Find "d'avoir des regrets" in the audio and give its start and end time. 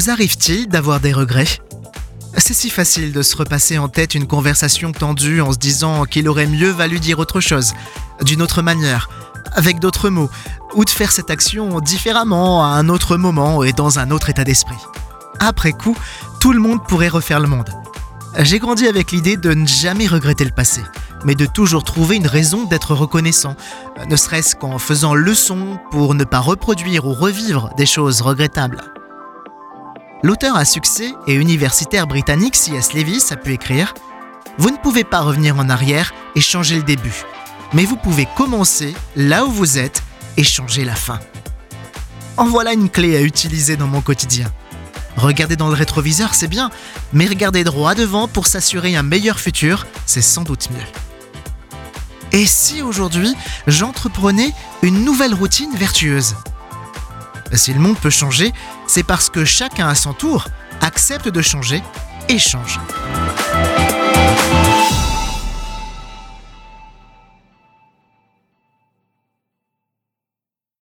0.66-1.60